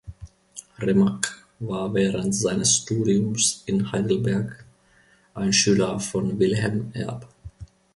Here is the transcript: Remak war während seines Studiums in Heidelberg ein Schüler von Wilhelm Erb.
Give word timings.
Remak 0.79 1.45
war 1.59 1.93
während 1.93 2.33
seines 2.33 2.75
Studiums 2.77 3.61
in 3.67 3.91
Heidelberg 3.91 4.65
ein 5.35 5.53
Schüler 5.53 5.99
von 5.99 6.39
Wilhelm 6.39 6.89
Erb. 6.95 7.27